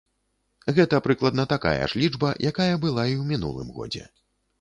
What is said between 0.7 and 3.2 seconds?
Гэта прыкладна такая ж лічба, якая была і